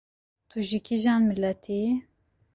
Tu 0.51 0.59
ji 0.67 0.79
kîjan 0.85 1.21
miletî 1.29 1.75
yî? 1.83 1.91